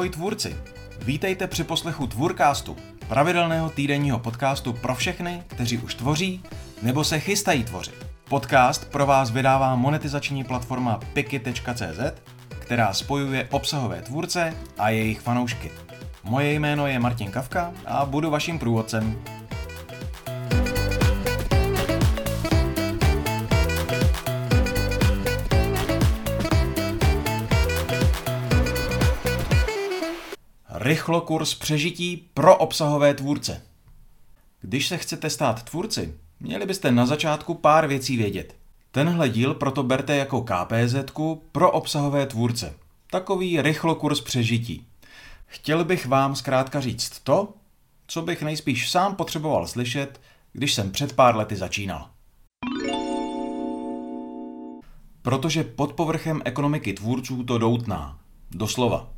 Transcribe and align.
Ahoj 0.00 0.10
tvůrci! 0.10 0.56
Vítejte 1.02 1.46
při 1.46 1.64
poslechu 1.64 2.06
Tvůrkástu, 2.06 2.76
pravidelného 3.08 3.70
týdenního 3.70 4.18
podcastu 4.18 4.72
pro 4.72 4.94
všechny, 4.94 5.42
kteří 5.46 5.78
už 5.78 5.94
tvoří 5.94 6.42
nebo 6.82 7.04
se 7.04 7.20
chystají 7.20 7.64
tvořit. 7.64 8.06
Podcast 8.28 8.90
pro 8.90 9.06
vás 9.06 9.30
vydává 9.30 9.76
monetizační 9.76 10.44
platforma 10.44 11.00
piki.cz, 11.12 12.20
která 12.58 12.92
spojuje 12.92 13.48
obsahové 13.50 14.02
tvůrce 14.02 14.54
a 14.78 14.90
jejich 14.90 15.20
fanoušky. 15.20 15.70
Moje 16.24 16.52
jméno 16.52 16.86
je 16.86 16.98
Martin 16.98 17.30
Kavka 17.30 17.72
a 17.86 18.04
budu 18.04 18.30
vaším 18.30 18.58
průvodcem. 18.58 19.22
Rychlo 30.90 31.20
kurz 31.20 31.54
přežití 31.54 32.28
pro 32.34 32.56
obsahové 32.56 33.14
tvůrce. 33.14 33.62
Když 34.60 34.88
se 34.88 34.98
chcete 34.98 35.30
stát 35.30 35.62
tvůrci, 35.62 36.14
měli 36.40 36.66
byste 36.66 36.90
na 36.90 37.06
začátku 37.06 37.54
pár 37.54 37.86
věcí 37.86 38.16
vědět. 38.16 38.56
Tenhle 38.90 39.28
díl 39.28 39.54
proto 39.54 39.82
berte 39.82 40.16
jako 40.16 40.42
KPZ 40.42 40.94
pro 41.52 41.70
obsahové 41.70 42.26
tvůrce. 42.26 42.74
Takový 43.10 43.62
rychlo 43.62 43.94
kurz 43.94 44.20
přežití. 44.20 44.86
Chtěl 45.46 45.84
bych 45.84 46.06
vám 46.06 46.36
zkrátka 46.36 46.80
říct 46.80 47.20
to, 47.24 47.54
co 48.06 48.22
bych 48.22 48.42
nejspíš 48.42 48.90
sám 48.90 49.14
potřeboval 49.16 49.66
slyšet, 49.66 50.20
když 50.52 50.74
jsem 50.74 50.90
před 50.90 51.12
pár 51.12 51.36
lety 51.36 51.56
začínal. 51.56 52.10
Protože 55.22 55.64
pod 55.64 55.92
povrchem 55.92 56.42
ekonomiky 56.44 56.92
tvůrců 56.92 57.44
to 57.44 57.58
doutná. 57.58 58.18
Doslova. 58.50 59.08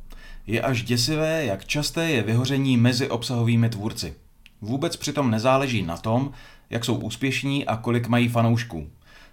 Je 0.47 0.61
až 0.61 0.83
děsivé, 0.83 1.45
jak 1.45 1.65
časté 1.65 2.11
je 2.11 2.23
vyhoření 2.23 2.77
mezi 2.77 3.09
obsahovými 3.09 3.69
tvůrci. 3.69 4.13
Vůbec 4.61 4.95
přitom 4.95 5.31
nezáleží 5.31 5.81
na 5.81 5.97
tom, 5.97 6.31
jak 6.69 6.85
jsou 6.85 6.95
úspěšní 6.95 7.65
a 7.65 7.77
kolik 7.77 8.07
mají 8.07 8.27
fanoušků. 8.27 8.87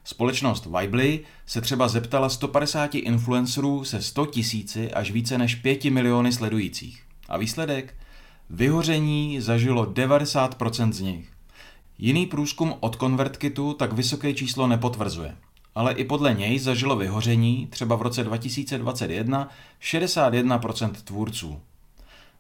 Společnost 0.05 0.67
Vibely 0.79 1.21
se 1.47 1.61
třeba 1.61 1.89
zeptala 1.89 2.29
150 2.29 2.95
influencerů 2.95 3.85
se 3.85 4.03
100 4.03 4.27
tisíci 4.27 4.93
až 4.93 5.11
více 5.11 5.39
než 5.39 5.55
5 5.55 5.85
miliony 5.85 6.33
sledujících. 6.33 7.03
A 7.29 7.37
výsledek? 7.39 7.95
Vyhoření 8.51 9.41
zažilo 9.41 9.87
90% 9.87 10.93
z 10.93 11.01
nich. 11.01 11.29
Jiný 11.99 12.27
průzkum 12.27 12.75
od 12.81 12.97
ConvertKitu 12.97 13.75
tak 13.75 13.93
vysoké 13.93 14.35
číslo 14.35 14.67
nepotvrzuje. 14.67 15.37
Ale 15.75 15.93
i 15.93 16.05
podle 16.05 16.35
něj 16.35 16.59
zažilo 16.59 16.97
vyhoření 16.97 17.67
třeba 17.71 17.97
v 17.97 18.03
roce 18.03 18.25
2021 18.25 19.49
61% 19.83 20.93
tvůrců. 20.93 21.61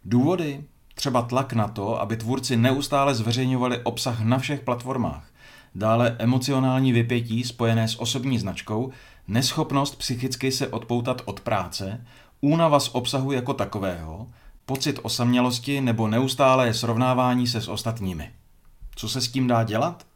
Důvody? 0.05 0.64
Třeba 0.95 1.22
tlak 1.22 1.53
na 1.53 1.69
to, 1.69 2.00
aby 2.00 2.17
tvůrci 2.17 2.56
neustále 2.56 3.14
zveřejňovali 3.14 3.78
obsah 3.78 4.20
na 4.20 4.39
všech 4.39 4.61
platformách. 4.61 5.31
Dále 5.75 6.17
emocionální 6.19 6.92
vypětí 6.92 7.45
spojené 7.45 7.89
s 7.89 8.00
osobní 8.00 8.39
značkou, 8.39 8.91
neschopnost 9.28 9.98
psychicky 9.98 10.53
se 10.53 10.69
odpoutat 10.69 11.22
od 11.25 11.41
práce, 11.41 12.05
únava 12.41 12.81
z 12.81 12.91
obsahu 12.92 13.33
jako 13.33 13.55
takového, 13.55 14.28
pocit 14.67 14.98
osamělosti 15.03 15.81
nebo 15.81 16.09
neustálé 16.09 16.75
srovnávání 16.75 17.47
se 17.47 17.61
s 17.61 17.69
ostatními. 17.69 18.31
Co 18.97 19.09
se 19.09 19.20
s 19.20 19.28
tím 19.28 19.47
dá 19.47 19.65
dělat? 19.65 20.06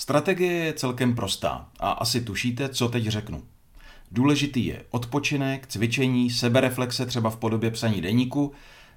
Strategie 0.00 0.52
je 0.52 0.72
celkem 0.72 1.14
prostá 1.14 1.68
a 1.80 1.90
asi 1.90 2.20
tušíte, 2.20 2.68
co 2.68 2.88
teď 2.88 3.06
řeknu. 3.06 3.42
Důležitý 4.10 4.66
je 4.66 4.84
odpočinek, 4.90 5.66
cvičení, 5.66 6.30
sebereflexe 6.30 7.06
třeba 7.06 7.30
v 7.30 7.36
podobě 7.36 7.70
psaní 7.70 8.00
deníku, 8.00 8.52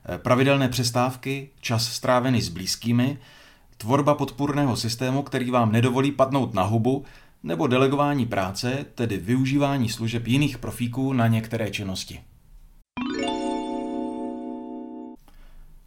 eh, 0.06 0.18
pravidelné 0.18 0.70
přestávky, 0.70 1.50
čas 1.62 1.94
strávený 1.94 2.42
s 2.42 2.50
blízkými, 2.50 3.18
tvorba 3.78 4.16
podpůrného 4.16 4.78
systému, 4.78 5.24
který 5.24 5.52
vám 5.52 5.72
nedovolí 5.72 6.12
padnout 6.12 6.54
na 6.54 6.64
hubu, 6.64 7.06
nebo 7.44 7.68
delegování 7.68 8.26
práce, 8.26 8.86
tedy 8.96 9.18
využívání 9.18 9.90
služeb 9.90 10.28
jiných 10.28 10.58
profíků 10.58 11.14
na 11.14 11.28
některé 11.28 11.72
činnosti. 11.72 12.22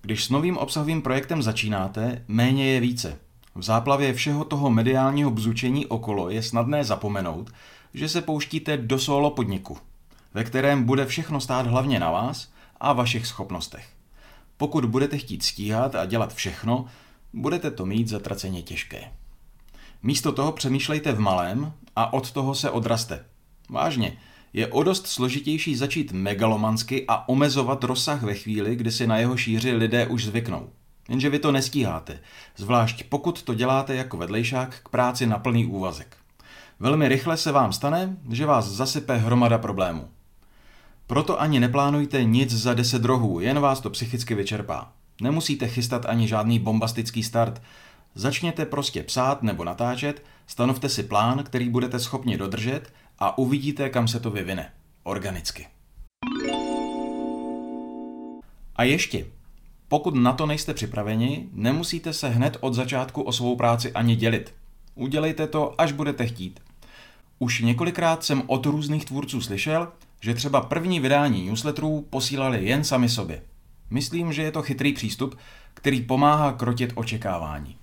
Když 0.03 0.25
s 0.25 0.31
novým 0.31 0.57
obsahovým 0.57 1.03
projektem 1.03 1.43
začínáte, 1.43 2.25
méně 2.29 2.67
je 2.67 2.81
více. 2.81 3.26
V 3.57 3.63
záplavě 3.63 4.15
všeho 4.15 4.45
toho 4.45 4.71
mediálního 4.71 5.31
bzučení 5.31 5.87
okolo 5.87 6.31
je 6.31 6.43
snadné 6.43 6.85
zapomenout, 6.85 7.51
že 7.95 8.09
se 8.09 8.23
pouštíte 8.23 8.77
do 8.77 8.99
solo 8.99 9.31
podniku, 9.31 9.79
ve 10.35 10.45
kterém 10.45 10.85
bude 10.85 11.07
všechno 11.07 11.41
stát 11.41 11.67
hlavně 11.67 12.01
na 12.01 12.11
vás 12.11 12.53
a 12.81 12.93
vašich 12.93 13.27
schopnostech. 13.27 13.89
Pokud 14.57 14.85
budete 14.85 15.19
chtít 15.19 15.43
stíhat 15.43 15.95
a 15.95 16.05
dělat 16.05 16.35
všechno, 16.35 16.87
budete 17.33 17.71
to 17.71 17.87
mít 17.87 18.09
zatraceně 18.09 18.63
těžké. 18.63 19.13
Místo 20.03 20.33
toho 20.33 20.53
přemýšlejte 20.53 21.13
v 21.13 21.21
malém 21.21 21.73
a 21.97 22.13
od 22.13 22.31
toho 22.31 22.55
se 22.55 22.71
odraste. 22.71 23.25
Vážně, 23.71 24.17
je 24.53 24.67
o 24.67 24.83
dost 24.83 25.07
složitější 25.07 25.77
začít 25.77 26.13
megalomansky 26.13 27.05
a 27.09 27.29
omezovat 27.29 27.85
rozsah 27.85 28.23
ve 28.23 28.35
chvíli, 28.35 28.77
kdy 28.77 28.93
si 28.93 29.07
na 29.07 29.19
jeho 29.19 29.37
šíři 29.37 29.73
lidé 29.73 30.07
už 30.07 30.25
zvyknou. 30.25 30.71
Jenže 31.09 31.31
vy 31.31 31.39
to 31.39 31.53
nestíháte, 31.53 32.19
zvlášť 32.57 33.05
pokud 33.09 33.43
to 33.43 33.55
děláte 33.55 33.95
jako 33.95 34.17
vedlejšák 34.17 34.81
k 34.83 34.89
práci 34.89 35.27
na 35.27 35.39
plný 35.39 35.67
úvazek. 35.67 36.17
Velmi 36.81 37.09
rychle 37.09 37.37
se 37.37 37.53
vám 37.53 37.73
stane, 37.73 38.17
že 38.31 38.47
vás 38.47 38.67
zasype 38.69 39.17
hromada 39.17 39.59
problémů. 39.59 40.09
Proto 41.07 41.41
ani 41.41 41.61
neplánujte 41.61 42.25
nic 42.25 42.51
za 42.51 42.75
10 42.75 43.05
rohů, 43.05 43.41
jen 43.41 43.61
vás 43.61 43.81
to 43.81 43.91
psychicky 43.91 44.35
vyčerpá. 44.35 44.93
Nemusíte 45.21 45.69
chystat 45.69 46.07
ani 46.07 46.29
žádný 46.29 46.59
bombastický 46.59 47.23
start. 47.23 47.63
Začněte 48.15 48.67
prostě 48.67 49.03
psát 49.03 49.43
nebo 49.43 49.65
natáčet, 49.65 50.25
stanovte 50.47 50.89
si 50.89 51.03
plán, 51.03 51.45
který 51.45 51.69
budete 51.69 51.99
schopni 51.99 52.39
dodržet 52.39 52.93
a 53.19 53.39
uvidíte, 53.39 53.91
kam 53.91 54.09
se 54.09 54.21
to 54.21 54.31
vyvine. 54.31 54.73
Organicky. 55.03 55.67
A 58.77 58.83
ještě, 58.83 59.27
pokud 59.89 60.15
na 60.15 60.33
to 60.33 60.47
nejste 60.47 60.75
připraveni, 60.75 61.49
nemusíte 61.53 62.13
se 62.13 62.29
hned 62.29 62.57
od 62.61 62.75
začátku 62.75 63.23
o 63.23 63.33
svou 63.33 63.57
práci 63.57 63.93
ani 63.93 64.17
dělit. 64.17 64.55
Udělejte 64.95 65.47
to, 65.47 65.81
až 65.81 65.93
budete 65.93 66.27
chtít. 66.27 66.61
Už 67.39 67.61
několikrát 67.61 68.25
jsem 68.25 68.43
od 68.47 68.67
různých 68.67 69.05
tvůrců 69.05 69.41
slyšel, 69.41 69.89
že 70.21 70.35
třeba 70.35 70.61
první 70.61 71.01
vydání 71.01 71.47
newsletterů 71.47 72.07
posílali 72.11 72.65
jen 72.65 72.85
sami 72.85 73.09
sobě. 73.09 73.43
Myslím, 73.91 74.33
že 74.33 74.43
je 74.43 74.53
to 74.53 74.63
chytrý 74.63 74.93
přístup, 74.93 75.39
který 75.75 76.01
pomáhá 76.01 76.53
krotit 76.53 76.93
očekávání. 76.95 77.77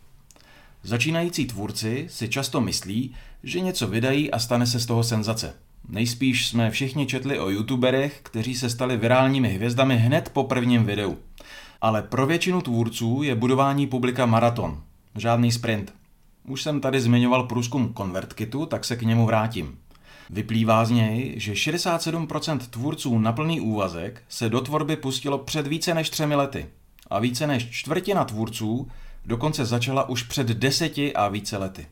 Začínající 0.84 1.46
tvůrci 1.46 2.08
si 2.10 2.30
často 2.30 2.62
myslí, 2.62 3.16
že 3.44 3.60
něco 3.60 3.88
vydají 3.88 4.32
a 4.32 4.40
stane 4.40 4.68
se 4.68 4.80
z 4.80 4.86
toho 4.86 5.04
senzace. 5.04 5.54
Nejspíš 5.90 6.48
jsme 6.48 6.72
všichni 6.72 7.06
četli 7.06 7.40
o 7.40 7.50
youtuberech, 7.50 8.20
kteří 8.24 8.56
se 8.56 8.70
stali 8.70 8.98
virálními 8.98 9.50
hvězdami 9.50 9.98
hned 9.98 10.30
po 10.34 10.44
prvním 10.44 10.86
videu. 10.86 11.18
Ale 11.84 12.02
pro 12.02 12.26
většinu 12.28 12.62
tvůrců 12.62 13.24
je 13.24 13.36
budování 13.36 13.88
publika 13.88 14.26
maraton, 14.26 14.82
žádný 15.16 15.52
sprint. 15.52 15.94
Už 16.48 16.62
jsem 16.62 16.82
tady 16.82 17.02
zmiňoval 17.02 17.44
průzkum 17.44 17.94
ConvertKitu, 17.98 18.66
tak 18.66 18.86
se 18.86 18.96
k 18.96 19.02
němu 19.02 19.26
vrátím. 19.26 19.78
Vyplývá 20.30 20.86
z 20.86 20.90
něj, 20.90 21.34
že 21.38 21.54
67% 21.54 22.58
tvůrců 22.58 23.20
na 23.20 23.32
plný 23.32 23.62
úvazek 23.62 24.24
se 24.30 24.50
do 24.50 24.62
tvorby 24.62 24.96
pustilo 24.96 25.38
před 25.38 25.68
více 25.68 25.94
než 25.94 26.10
třemi 26.10 26.36
lety. 26.36 26.66
A 27.10 27.20
více 27.20 27.48
než 27.48 27.70
čtvrtina 27.72 28.26
tvůrců 28.26 28.88
dokonce 29.26 29.66
začala 29.66 30.10
už 30.10 30.24
před 30.24 30.48
deseti 30.48 31.14
a 31.14 31.28
více 31.28 31.58
lety. 31.58 31.88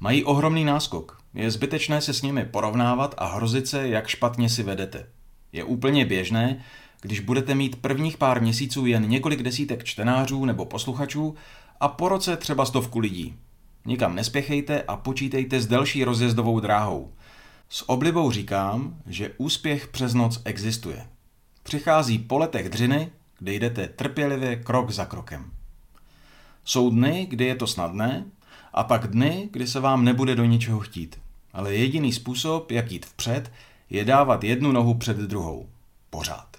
Mají 0.00 0.24
ohromný 0.24 0.64
náskok. 0.64 1.18
Je 1.34 1.50
zbytečné 1.50 2.00
se 2.00 2.14
s 2.14 2.22
nimi 2.22 2.44
porovnávat 2.44 3.14
a 3.18 3.26
hrozit 3.26 3.68
se, 3.68 3.88
jak 3.88 4.08
špatně 4.08 4.48
si 4.48 4.62
vedete. 4.62 5.06
Je 5.52 5.64
úplně 5.64 6.04
běžné, 6.04 6.60
když 7.04 7.20
budete 7.20 7.54
mít 7.54 7.76
prvních 7.76 8.16
pár 8.16 8.42
měsíců 8.42 8.86
jen 8.86 9.08
několik 9.08 9.42
desítek 9.42 9.84
čtenářů 9.84 10.44
nebo 10.44 10.64
posluchačů 10.64 11.34
a 11.80 11.88
po 11.88 12.08
roce 12.08 12.36
třeba 12.36 12.64
stovku 12.64 12.98
lidí. 12.98 13.34
Nikam 13.86 14.14
nespěchejte 14.14 14.82
a 14.82 14.96
počítejte 14.96 15.60
s 15.60 15.66
delší 15.66 16.04
rozjezdovou 16.04 16.60
dráhou. 16.60 17.12
S 17.68 17.88
oblibou 17.88 18.30
říkám, 18.30 18.96
že 19.06 19.34
úspěch 19.38 19.88
přes 19.88 20.14
noc 20.14 20.40
existuje. 20.44 21.06
Přichází 21.62 22.18
po 22.18 22.38
letech 22.38 22.68
dřiny, 22.68 23.10
kde 23.38 23.52
jdete 23.52 23.88
trpělivě 23.88 24.56
krok 24.56 24.90
za 24.90 25.04
krokem. 25.04 25.50
Jsou 26.64 26.90
dny, 26.90 27.26
kdy 27.30 27.44
je 27.44 27.54
to 27.54 27.66
snadné, 27.66 28.24
a 28.72 28.84
pak 28.84 29.06
dny, 29.06 29.48
kdy 29.52 29.66
se 29.66 29.80
vám 29.80 30.04
nebude 30.04 30.34
do 30.34 30.44
ničeho 30.44 30.80
chtít. 30.80 31.18
Ale 31.52 31.74
jediný 31.74 32.12
způsob, 32.12 32.70
jak 32.70 32.92
jít 32.92 33.06
vpřed, 33.06 33.52
je 33.90 34.04
dávat 34.04 34.44
jednu 34.44 34.72
nohu 34.72 34.94
před 34.94 35.16
druhou. 35.16 35.68
Pořád. 36.10 36.53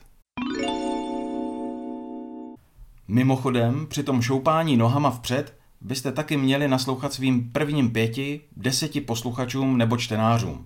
Mimochodem, 3.08 3.88
při 3.88 4.04
tom 4.04 4.22
šoupání 4.22 4.78
nohama 4.78 5.12
vpřed 5.12 5.58
byste 5.82 6.12
taky 6.12 6.38
měli 6.38 6.68
naslouchat 6.68 7.14
svým 7.14 7.52
prvním 7.52 7.92
pěti, 7.92 8.42
deseti 8.58 9.02
posluchačům 9.02 9.78
nebo 9.78 9.98
čtenářům. 9.98 10.66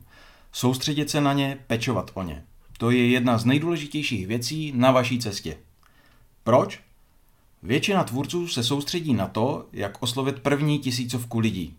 Soustředit 0.51 1.09
se 1.09 1.21
na 1.21 1.33
ně, 1.33 1.57
pečovat 1.67 2.11
o 2.13 2.23
ně. 2.23 2.43
To 2.77 2.91
je 2.91 3.07
jedna 3.07 3.37
z 3.37 3.45
nejdůležitějších 3.45 4.27
věcí 4.27 4.73
na 4.75 4.91
vaší 4.91 5.19
cestě. 5.19 5.57
Proč? 6.43 6.79
Většina 7.63 8.03
tvůrců 8.03 8.47
se 8.47 8.63
soustředí 8.63 9.13
na 9.13 9.27
to, 9.27 9.65
jak 9.73 10.03
oslovit 10.03 10.39
první 10.39 10.79
tisícovku 10.79 11.39
lidí. 11.39 11.75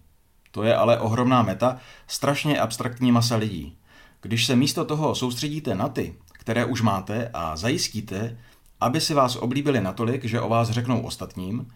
To 0.51 0.63
je 0.63 0.77
ale 0.77 1.01
ohromná 1.01 1.43
meta, 1.43 1.79
strašně 2.07 2.61
abstraktní 2.61 3.13
masa 3.13 3.37
lidí. 3.37 3.77
Když 4.23 4.47
se 4.47 4.57
místo 4.57 4.85
toho 4.85 5.15
soustředíte 5.15 5.75
na 5.75 5.89
ty, 5.89 6.15
které 6.33 6.65
už 6.65 6.83
máte 6.83 7.31
a 7.33 7.57
zajistíte, 7.57 8.39
aby 8.81 9.01
si 9.01 9.15
vás 9.15 9.37
oblíbili 9.37 9.81
natolik, 9.81 10.25
že 10.25 10.41
o 10.41 10.49
vás 10.49 10.71
řeknou 10.71 11.01
ostatním, 11.01 11.67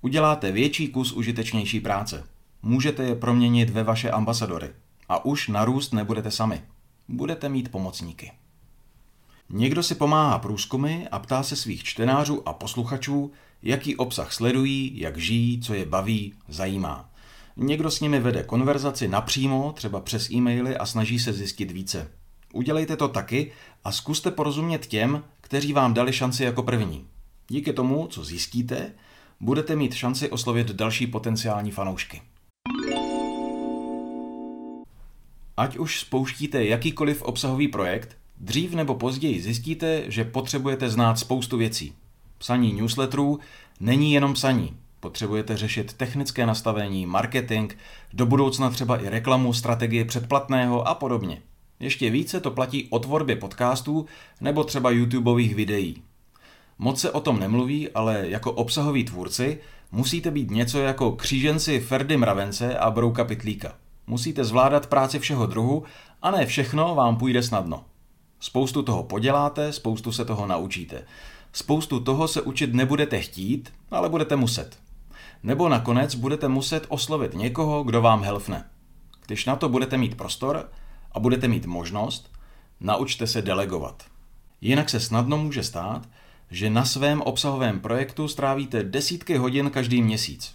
uděláte 0.00 0.52
větší 0.52 0.88
kus 0.88 1.12
užitečnější 1.12 1.80
práce. 1.80 2.24
Můžete 2.62 3.04
je 3.04 3.14
proměnit 3.14 3.70
ve 3.70 3.82
vaše 3.82 4.10
ambasadory. 4.10 4.70
A 5.08 5.24
už 5.24 5.48
narůst 5.48 5.92
nebudete 5.92 6.30
sami. 6.30 6.62
Budete 7.08 7.48
mít 7.48 7.68
pomocníky. 7.70 8.32
Někdo 9.48 9.82
si 9.82 9.94
pomáhá 9.94 10.38
průzkumy 10.38 11.06
a 11.10 11.18
ptá 11.18 11.42
se 11.42 11.56
svých 11.56 11.84
čtenářů 11.84 12.48
a 12.48 12.52
posluchačů, 12.52 13.32
jaký 13.62 13.96
obsah 13.96 14.32
sledují, 14.32 15.00
jak 15.00 15.18
žijí, 15.18 15.60
co 15.60 15.74
je 15.74 15.86
baví, 15.86 16.34
zajímá. 16.48 17.10
Někdo 17.56 17.90
s 17.90 18.00
nimi 18.00 18.20
vede 18.20 18.42
konverzaci 18.42 19.08
napřímo, 19.08 19.72
třeba 19.72 20.00
přes 20.00 20.30
e-maily 20.30 20.76
a 20.76 20.86
snaží 20.86 21.18
se 21.18 21.32
zjistit 21.32 21.70
více. 21.70 22.10
Udělejte 22.52 22.96
to 22.96 23.08
taky 23.08 23.52
a 23.84 23.92
zkuste 23.92 24.30
porozumět 24.30 24.86
těm, 24.86 25.24
kteří 25.50 25.72
vám 25.72 25.94
dali 25.94 26.12
šanci 26.12 26.44
jako 26.44 26.62
první. 26.62 27.06
Díky 27.48 27.72
tomu, 27.72 28.06
co 28.06 28.24
zjistíte, 28.24 28.92
budete 29.40 29.76
mít 29.76 29.94
šanci 29.94 30.30
oslovit 30.30 30.70
další 30.70 31.06
potenciální 31.06 31.70
fanoušky. 31.70 32.22
Ať 35.56 35.76
už 35.76 36.00
spouštíte 36.00 36.64
jakýkoliv 36.64 37.22
obsahový 37.22 37.68
projekt, 37.68 38.16
dřív 38.40 38.74
nebo 38.74 38.94
později 38.94 39.42
zjistíte, 39.42 40.04
že 40.06 40.24
potřebujete 40.24 40.90
znát 40.90 41.18
spoustu 41.18 41.56
věcí. 41.56 41.92
Psaní 42.38 42.72
newsletterů 42.72 43.38
není 43.80 44.12
jenom 44.12 44.34
psaní. 44.34 44.76
Potřebujete 45.00 45.56
řešit 45.56 45.92
technické 45.92 46.46
nastavení, 46.46 47.06
marketing, 47.06 47.72
do 48.12 48.26
budoucna 48.26 48.70
třeba 48.70 49.02
i 49.02 49.08
reklamu, 49.08 49.52
strategii 49.52 50.04
předplatného 50.04 50.88
a 50.88 50.94
podobně. 50.94 51.42
Ještě 51.80 52.10
více 52.10 52.40
to 52.40 52.50
platí 52.50 52.86
o 52.90 52.98
tvorbě 52.98 53.36
podcastů 53.36 54.06
nebo 54.40 54.64
třeba 54.64 54.90
YouTubeových 54.90 55.54
videí. 55.54 56.02
Moc 56.78 57.00
se 57.00 57.10
o 57.10 57.20
tom 57.20 57.40
nemluví, 57.40 57.90
ale 57.90 58.28
jako 58.28 58.52
obsahoví 58.52 59.04
tvůrci 59.04 59.58
musíte 59.92 60.30
být 60.30 60.50
něco 60.50 60.78
jako 60.78 61.12
kříženci 61.12 61.80
Ferdy 61.80 62.16
Mravence 62.16 62.78
a 62.78 62.90
Brouka 62.90 63.24
Pitlíka. 63.24 63.74
Musíte 64.06 64.44
zvládat 64.44 64.86
práci 64.86 65.18
všeho 65.18 65.46
druhu 65.46 65.84
a 66.22 66.30
ne 66.30 66.46
všechno 66.46 66.94
vám 66.94 67.16
půjde 67.16 67.42
snadno. 67.42 67.84
Spoustu 68.40 68.82
toho 68.82 69.02
poděláte, 69.02 69.72
spoustu 69.72 70.12
se 70.12 70.24
toho 70.24 70.46
naučíte. 70.46 71.04
Spoustu 71.52 72.00
toho 72.00 72.28
se 72.28 72.42
učit 72.42 72.74
nebudete 72.74 73.20
chtít, 73.20 73.72
ale 73.90 74.08
budete 74.08 74.36
muset. 74.36 74.78
Nebo 75.42 75.68
nakonec 75.68 76.14
budete 76.14 76.48
muset 76.48 76.86
oslovit 76.88 77.34
někoho, 77.34 77.82
kdo 77.84 78.02
vám 78.02 78.22
helfne. 78.22 78.64
Když 79.26 79.46
na 79.46 79.56
to 79.56 79.68
budete 79.68 79.96
mít 79.96 80.14
prostor 80.16 80.68
a 81.12 81.20
budete 81.20 81.48
mít 81.48 81.66
možnost, 81.66 82.32
naučte 82.80 83.26
se 83.26 83.42
delegovat. 83.42 84.04
Jinak 84.60 84.90
se 84.90 85.00
snadno 85.00 85.38
může 85.38 85.62
stát, 85.62 86.08
že 86.50 86.70
na 86.70 86.84
svém 86.84 87.22
obsahovém 87.22 87.80
projektu 87.80 88.28
strávíte 88.28 88.82
desítky 88.82 89.36
hodin 89.36 89.70
každý 89.70 90.02
měsíc. 90.02 90.54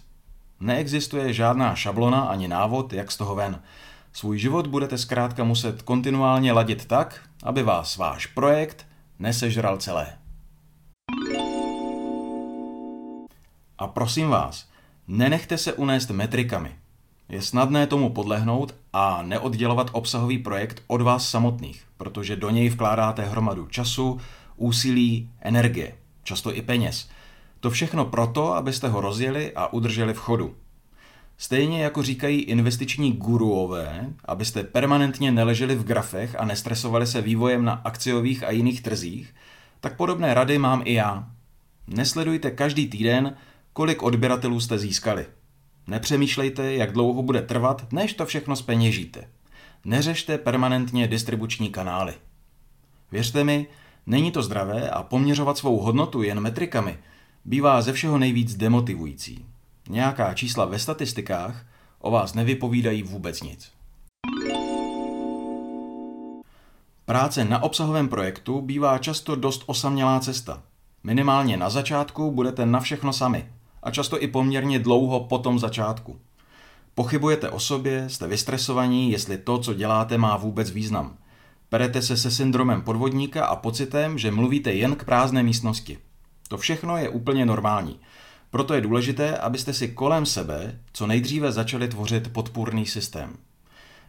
Neexistuje 0.60 1.32
žádná 1.32 1.74
šablona 1.74 2.20
ani 2.20 2.48
návod, 2.48 2.92
jak 2.92 3.12
z 3.12 3.16
toho 3.16 3.34
ven. 3.34 3.62
Svůj 4.12 4.38
život 4.38 4.66
budete 4.66 4.98
zkrátka 4.98 5.44
muset 5.44 5.82
kontinuálně 5.82 6.52
ladit 6.52 6.84
tak, 6.84 7.20
aby 7.42 7.62
vás 7.62 7.96
váš 7.96 8.26
projekt 8.26 8.86
nesežral 9.18 9.76
celé. 9.76 10.18
A 13.78 13.86
prosím 13.86 14.28
vás, 14.28 14.68
nenechte 15.08 15.58
se 15.58 15.72
unést 15.72 16.10
metrikami. 16.10 16.76
Je 17.28 17.42
snadné 17.42 17.86
tomu 17.86 18.10
podlehnout 18.10 18.74
a 18.92 19.22
neoddělovat 19.22 19.90
obsahový 19.92 20.38
projekt 20.38 20.82
od 20.86 21.02
vás 21.02 21.30
samotných, 21.30 21.84
protože 21.96 22.36
do 22.36 22.50
něj 22.50 22.68
vkládáte 22.68 23.22
hromadu 23.22 23.66
času, 23.66 24.20
úsilí, 24.56 25.30
energie, 25.40 25.94
často 26.22 26.56
i 26.56 26.62
peněz. 26.62 27.08
To 27.60 27.70
všechno 27.70 28.04
proto, 28.04 28.54
abyste 28.54 28.88
ho 28.88 29.00
rozjeli 29.00 29.52
a 29.52 29.72
udrželi 29.72 30.14
v 30.14 30.18
chodu. 30.18 30.54
Stejně 31.38 31.82
jako 31.82 32.02
říkají 32.02 32.40
investiční 32.40 33.12
guruové, 33.12 34.10
abyste 34.24 34.64
permanentně 34.64 35.32
neleželi 35.32 35.74
v 35.74 35.84
grafech 35.84 36.36
a 36.38 36.44
nestresovali 36.44 37.06
se 37.06 37.20
vývojem 37.20 37.64
na 37.64 37.72
akciových 37.72 38.44
a 38.44 38.50
jiných 38.50 38.82
trzích, 38.82 39.34
tak 39.80 39.96
podobné 39.96 40.34
rady 40.34 40.58
mám 40.58 40.82
i 40.84 40.94
já. 40.94 41.30
Nesledujte 41.86 42.50
každý 42.50 42.88
týden, 42.88 43.36
kolik 43.72 44.02
odběratelů 44.02 44.60
jste 44.60 44.78
získali. 44.78 45.26
Nepřemýšlejte, 45.86 46.74
jak 46.74 46.92
dlouho 46.92 47.22
bude 47.22 47.42
trvat, 47.42 47.92
než 47.92 48.14
to 48.14 48.26
všechno 48.26 48.56
speněžíte. 48.56 49.28
Neřešte 49.84 50.38
permanentně 50.38 51.08
distribuční 51.08 51.70
kanály. 51.70 52.14
Věřte 53.12 53.44
mi, 53.44 53.66
není 54.06 54.30
to 54.30 54.42
zdravé 54.42 54.90
a 54.90 55.02
poměřovat 55.02 55.58
svou 55.58 55.78
hodnotu 55.78 56.22
jen 56.22 56.40
metrikami 56.40 56.98
bývá 57.44 57.82
ze 57.82 57.92
všeho 57.92 58.18
nejvíc 58.18 58.54
demotivující. 58.54 59.46
Nějaká 59.88 60.34
čísla 60.34 60.64
ve 60.64 60.78
statistikách 60.78 61.66
o 61.98 62.10
vás 62.10 62.34
nevypovídají 62.34 63.02
vůbec 63.02 63.42
nic. 63.42 63.72
Práce 67.04 67.44
na 67.44 67.62
obsahovém 67.62 68.08
projektu 68.08 68.60
bývá 68.60 68.98
často 68.98 69.36
dost 69.36 69.62
osamělá 69.66 70.20
cesta. 70.20 70.62
Minimálně 71.04 71.56
na 71.56 71.70
začátku 71.70 72.30
budete 72.30 72.66
na 72.66 72.80
všechno 72.80 73.12
sami 73.12 73.48
a 73.86 73.90
často 73.90 74.22
i 74.22 74.28
poměrně 74.28 74.78
dlouho 74.78 75.20
po 75.20 75.38
tom 75.38 75.58
začátku. 75.58 76.20
Pochybujete 76.94 77.50
o 77.50 77.60
sobě, 77.60 78.08
jste 78.08 78.26
vystresovaní, 78.26 79.10
jestli 79.10 79.38
to, 79.38 79.58
co 79.58 79.74
děláte, 79.74 80.18
má 80.18 80.36
vůbec 80.36 80.70
význam. 80.70 81.16
Perete 81.68 82.02
se 82.02 82.16
se 82.16 82.30
syndromem 82.30 82.82
podvodníka 82.82 83.46
a 83.46 83.56
pocitem, 83.56 84.18
že 84.18 84.30
mluvíte 84.30 84.72
jen 84.72 84.96
k 84.96 85.04
prázdné 85.04 85.42
místnosti. 85.42 85.98
To 86.48 86.58
všechno 86.58 86.96
je 86.96 87.08
úplně 87.08 87.46
normální. 87.46 88.00
Proto 88.50 88.74
je 88.74 88.80
důležité, 88.80 89.38
abyste 89.38 89.72
si 89.72 89.88
kolem 89.88 90.26
sebe 90.26 90.78
co 90.92 91.06
nejdříve 91.06 91.52
začali 91.52 91.88
tvořit 91.88 92.32
podpůrný 92.32 92.86
systém. 92.86 93.36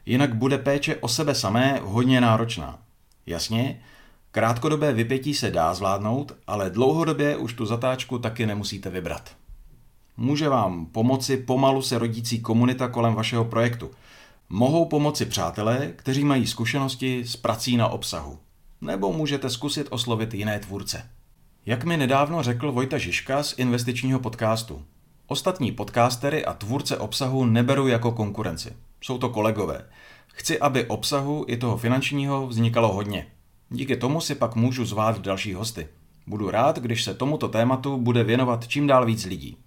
Jinak 0.05 0.35
bude 0.35 0.57
péče 0.57 0.95
o 0.95 1.07
sebe 1.07 1.35
samé 1.35 1.79
hodně 1.83 2.21
náročná. 2.21 2.79
Jasně, 3.25 3.81
krátkodobé 4.31 4.93
vypětí 4.93 5.33
se 5.33 5.51
dá 5.51 5.73
zvládnout, 5.73 6.31
ale 6.47 6.69
dlouhodobě 6.69 7.37
už 7.37 7.53
tu 7.53 7.65
zatáčku 7.65 8.19
taky 8.19 8.45
nemusíte 8.45 8.89
vybrat. 8.89 9.35
Může 10.17 10.49
vám 10.49 10.85
pomoci 10.85 11.37
pomalu 11.37 11.81
se 11.81 11.99
rodící 11.99 12.39
komunita 12.39 12.87
kolem 12.87 13.13
vašeho 13.13 13.45
projektu. 13.45 13.91
Mohou 14.49 14.85
pomoci 14.85 15.25
přátelé, 15.25 15.93
kteří 15.95 16.23
mají 16.23 16.47
zkušenosti 16.47 17.23
s 17.25 17.35
prací 17.35 17.77
na 17.77 17.87
obsahu. 17.87 18.39
Nebo 18.81 19.13
můžete 19.13 19.49
zkusit 19.49 19.87
oslovit 19.89 20.33
jiné 20.33 20.59
tvůrce. 20.59 21.09
Jak 21.65 21.83
mi 21.83 21.97
nedávno 21.97 22.43
řekl 22.43 22.71
Vojta 22.71 22.97
Žižka 22.97 23.43
z 23.43 23.53
investičního 23.57 24.19
podcastu, 24.19 24.81
ostatní 25.27 25.71
podcastery 25.71 26.45
a 26.45 26.53
tvůrce 26.53 26.97
obsahu 26.97 27.45
neberu 27.45 27.87
jako 27.87 28.11
konkurenci. 28.11 28.73
Jsou 29.01 29.17
to 29.17 29.29
kolegové. 29.29 29.85
Chci, 30.27 30.59
aby 30.59 30.85
obsahu 30.85 31.45
i 31.47 31.57
toho 31.57 31.77
finančního 31.77 32.47
vznikalo 32.47 32.93
hodně. 32.93 33.27
Díky 33.69 33.97
tomu 33.97 34.21
si 34.21 34.35
pak 34.35 34.55
můžu 34.55 34.85
zvát 34.85 35.19
další 35.19 35.53
hosty. 35.53 35.87
Budu 36.27 36.51
rád, 36.51 36.79
když 36.79 37.03
se 37.03 37.13
tomuto 37.13 37.47
tématu 37.47 37.97
bude 37.97 38.23
věnovat 38.23 38.67
čím 38.67 38.87
dál 38.87 39.05
víc 39.05 39.25
lidí. 39.25 39.57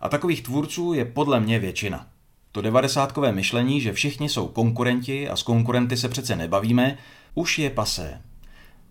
A 0.00 0.08
takových 0.08 0.42
tvůrců 0.42 0.92
je 0.92 1.04
podle 1.04 1.40
mě 1.40 1.58
většina. 1.58 2.06
To 2.52 2.60
devadesátkové 2.60 3.32
myšlení, 3.32 3.80
že 3.80 3.92
všichni 3.92 4.28
jsou 4.28 4.48
konkurenti 4.48 5.28
a 5.28 5.36
s 5.36 5.42
konkurenty 5.42 5.96
se 5.96 6.08
přece 6.08 6.36
nebavíme, 6.36 6.98
už 7.34 7.58
je 7.58 7.70
pasé. 7.70 8.22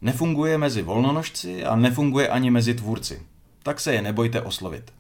Nefunguje 0.01 0.57
mezi 0.57 0.81
volnonožci 0.81 1.65
a 1.65 1.75
nefunguje 1.75 2.29
ani 2.29 2.51
mezi 2.51 2.73
tvůrci. 2.73 3.21
Tak 3.63 3.79
se 3.79 3.93
je 3.93 4.01
nebojte 4.01 4.41
oslovit. 4.41 4.93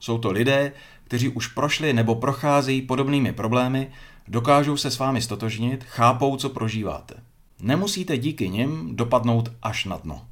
Jsou 0.00 0.18
to 0.18 0.30
lidé, 0.30 0.72
kteří 1.04 1.28
už 1.28 1.46
prošli 1.46 1.92
nebo 1.92 2.14
procházejí 2.14 2.82
podobnými 2.82 3.32
problémy, 3.32 3.90
dokážou 4.28 4.76
se 4.76 4.90
s 4.90 4.98
vámi 4.98 5.22
stotožnit, 5.22 5.84
chápou, 5.84 6.36
co 6.36 6.48
prožíváte. 6.48 7.14
Nemusíte 7.60 8.18
díky 8.18 8.48
nim 8.48 8.96
dopadnout 8.96 9.52
až 9.62 9.84
na 9.84 9.96
dno. 9.96 10.22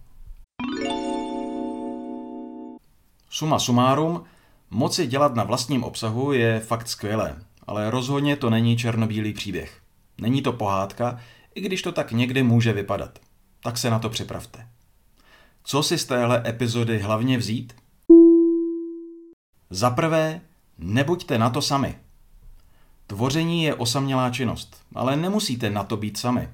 Suma 3.30 3.58
sumárum, 3.58 4.24
moci 4.72 5.06
dělat 5.06 5.34
na 5.34 5.44
vlastním 5.44 5.84
obsahu 5.84 6.32
je 6.32 6.60
fakt 6.60 6.88
skvělé, 6.88 7.36
ale 7.66 7.90
rozhodně 7.90 8.36
to 8.36 8.50
není 8.50 8.76
černobílý 8.76 9.32
příběh. 9.32 9.80
Není 10.18 10.42
to 10.42 10.52
pohádka, 10.52 11.18
i 11.54 11.60
když 11.60 11.82
to 11.82 11.92
tak 11.92 12.12
někdy 12.12 12.42
může 12.42 12.72
vypadat 12.72 13.18
tak 13.62 13.78
se 13.78 13.90
na 13.90 13.98
to 13.98 14.10
připravte. 14.10 14.68
Co 15.64 15.82
si 15.82 15.98
z 15.98 16.04
téhle 16.04 16.42
epizody 16.46 16.98
hlavně 16.98 17.38
vzít? 17.38 17.74
Za 19.70 19.90
prvé, 19.90 20.40
nebuďte 20.78 21.38
na 21.38 21.50
to 21.50 21.62
sami. 21.62 21.94
Tvoření 23.06 23.64
je 23.64 23.74
osamělá 23.74 24.30
činnost, 24.30 24.76
ale 24.94 25.16
nemusíte 25.16 25.70
na 25.70 25.84
to 25.84 25.96
být 25.96 26.16
sami. 26.16 26.48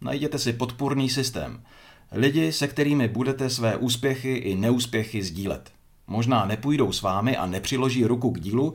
Najděte 0.00 0.38
si 0.38 0.52
podpůrný 0.52 1.10
systém. 1.10 1.62
Lidi, 2.12 2.52
se 2.52 2.68
kterými 2.68 3.08
budete 3.08 3.50
své 3.50 3.76
úspěchy 3.76 4.34
i 4.34 4.54
neúspěchy 4.54 5.22
sdílet. 5.22 5.72
Možná 6.12 6.44
nepůjdou 6.44 6.92
s 6.92 7.02
vámi 7.02 7.36
a 7.36 7.46
nepřiloží 7.46 8.04
ruku 8.04 8.30
k 8.30 8.40
dílu, 8.40 8.74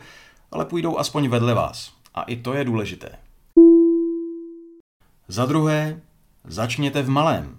ale 0.51 0.65
půjdou 0.65 0.97
aspoň 0.97 1.27
vedle 1.27 1.53
vás. 1.53 1.93
A 2.15 2.21
i 2.21 2.35
to 2.35 2.53
je 2.53 2.65
důležité. 2.65 3.09
Za 5.27 5.45
druhé, 5.45 6.01
začněte 6.43 7.01
v 7.01 7.09
malém. 7.09 7.57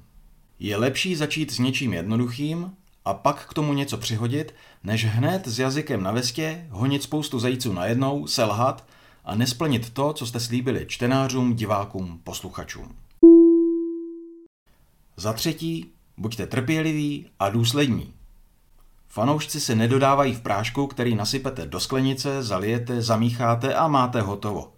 Je 0.58 0.76
lepší 0.76 1.16
začít 1.16 1.52
s 1.52 1.58
něčím 1.58 1.92
jednoduchým 1.92 2.72
a 3.04 3.14
pak 3.14 3.46
k 3.46 3.54
tomu 3.54 3.72
něco 3.72 3.98
přihodit, 3.98 4.54
než 4.84 5.04
hned 5.04 5.48
s 5.48 5.58
jazykem 5.58 6.02
na 6.02 6.12
vestě 6.12 6.66
honit 6.70 7.02
spoustu 7.02 7.38
zajíců 7.38 7.72
najednou, 7.72 8.26
selhat 8.26 8.86
a 9.24 9.34
nesplnit 9.34 9.90
to, 9.90 10.12
co 10.12 10.26
jste 10.26 10.40
slíbili 10.40 10.86
čtenářům, 10.88 11.54
divákům, 11.54 12.20
posluchačům. 12.24 12.96
Za 15.16 15.32
třetí, 15.32 15.92
buďte 16.16 16.46
trpěliví 16.46 17.26
a 17.38 17.48
důslední. 17.48 18.17
Fanoušci 19.08 19.60
se 19.60 19.74
nedodávají 19.74 20.34
v 20.34 20.40
prášku, 20.40 20.86
který 20.86 21.14
nasypete 21.14 21.66
do 21.66 21.80
sklenice, 21.80 22.42
zalijete, 22.42 23.02
zamícháte 23.02 23.74
a 23.74 23.88
máte 23.88 24.20
hotovo. 24.20 24.72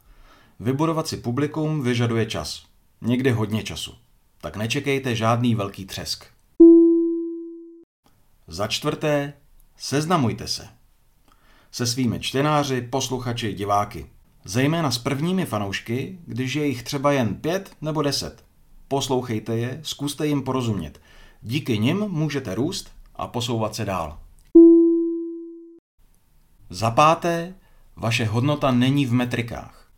Vybudovat 0.61 1.09
si 1.09 1.17
publikum 1.17 1.83
vyžaduje 1.83 2.27
čas. 2.27 2.63
Někdy 3.01 3.31
hodně 3.31 3.63
času. 3.63 3.95
Tak 4.41 4.57
nečekejte 4.57 5.17
žádný 5.17 5.55
velký 5.55 5.87
třesk. 5.87 6.25
Za 8.47 8.67
čtvrté, 8.67 9.33
seznamujte 9.77 10.49
se. 10.49 10.69
Se 11.73 11.87
svými 11.87 12.21
čtenáři, 12.21 12.83
posluchači, 12.83 13.53
diváky. 13.53 14.07
Zejména 14.45 14.91
s 14.91 14.99
prvními 14.99 15.47
fanoušky, 15.47 16.19
když 16.27 16.55
je 16.55 16.67
jich 16.67 16.83
třeba 16.83 17.13
jen 17.13 17.35
pět 17.35 17.77
nebo 17.81 18.03
deset. 18.03 18.45
Poslouchejte 18.89 19.57
je, 19.57 19.81
zkuste 19.83 20.27
jim 20.27 20.43
porozumět. 20.43 21.01
Díky 21.43 21.79
nim 21.79 21.99
můžete 21.99 22.55
růst 22.55 22.91
a 23.21 23.27
posouvat 23.27 23.75
se 23.75 23.85
dál. 23.85 24.19
Za 26.71 26.91
páté, 26.91 27.55
vaše 27.97 28.25
hodnota 28.25 28.71
není 28.71 29.07
v 29.07 29.13
metrikách. 29.13 29.89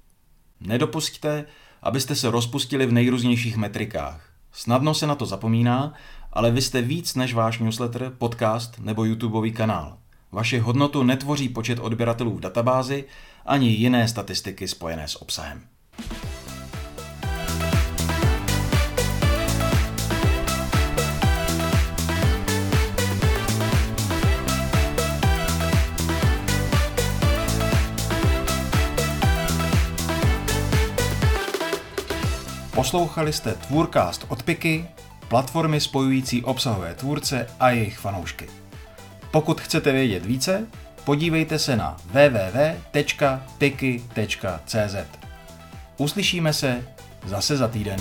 Nedopusťte, 0.61 1.45
abyste 1.83 2.15
se 2.15 2.31
rozpustili 2.31 2.87
v 2.87 2.93
nejrůznějších 2.93 3.57
metrikách. 3.57 4.29
Snadno 4.53 4.95
se 4.95 5.07
na 5.07 5.15
to 5.15 5.27
zapomíná, 5.27 5.95
ale 6.33 6.51
vy 6.51 6.63
jste 6.63 6.83
víc 6.83 7.15
než 7.15 7.35
váš 7.35 7.59
newsletter, 7.59 8.13
podcast 8.19 8.79
nebo 8.79 9.05
YouTubeový 9.05 9.53
kanál. 9.53 9.99
Vaši 10.33 10.59
hodnotu 10.59 11.03
netvoří 11.03 11.49
počet 11.49 11.79
odběratelů 11.79 12.37
v 12.37 12.41
databázi 12.41 13.05
ani 13.47 13.69
jiné 13.69 14.09
statistiky 14.09 14.69
spojené 14.69 15.09
s 15.09 15.23
obsahem. 15.23 15.63
Poslouchali 32.93 33.33
jste 33.33 33.53
Tvůrcast 33.53 34.27
od 34.29 34.43
Piky, 34.43 34.87
platformy 35.29 35.81
spojující 35.81 36.45
obsahové 36.45 36.95
tvůrce 36.95 37.47
a 37.61 37.71
jejich 37.71 37.99
fanoušky. 37.99 38.49
Pokud 39.31 39.61
chcete 39.61 39.93
vědět 39.93 40.27
více, 40.27 40.67
podívejte 41.05 41.59
se 41.59 41.77
na 41.77 41.97
www.piky.cz. 42.05 42.95
Uslyšíme 45.99 46.53
se 46.53 46.89
zase 47.27 47.57
za 47.57 47.69
týden. 47.69 47.99